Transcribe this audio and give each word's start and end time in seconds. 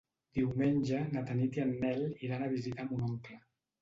Diumenge 0.37 1.01
na 1.11 1.23
Tanit 1.29 1.59
i 1.59 1.63
en 1.67 1.75
Nel 1.85 2.03
iran 2.29 2.47
a 2.47 2.51
visitar 2.55 2.87
mon 2.91 3.05
oncle. 3.11 3.39